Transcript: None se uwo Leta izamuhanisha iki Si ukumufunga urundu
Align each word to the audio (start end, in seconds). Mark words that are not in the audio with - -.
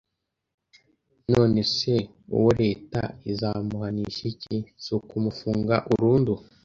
None 1.31 1.59
se 1.75 1.93
uwo 2.35 2.51
Leta 2.61 3.01
izamuhanisha 3.31 4.21
iki 4.31 4.57
Si 4.83 4.89
ukumufunga 4.97 5.75
urundu 5.93 6.33